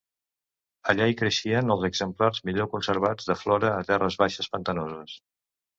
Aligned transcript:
Allà 0.93 1.07
hi 1.11 1.17
creixen 1.19 1.69
els 1.75 1.85
exemples 1.91 2.41
millor 2.51 2.71
conservats 2.75 3.31
de 3.31 3.39
flora 3.45 3.69
de 3.77 3.87
terres 3.93 4.21
baixes 4.25 4.53
pantanoses. 4.57 5.17